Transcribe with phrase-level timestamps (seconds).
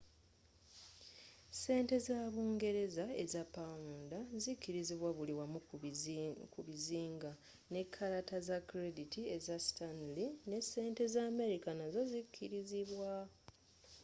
[1.61, 4.11] sente za bungereza eza pound
[4.43, 5.59] zikirizibwa buli wamu
[6.53, 7.31] ku bizinga
[7.73, 13.11] ne kalata za credit eza stanley ne sente za amerika nazzo zikirizibwa